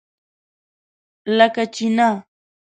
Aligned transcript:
لکه 1.37 1.63
چینۀ! 1.75 2.09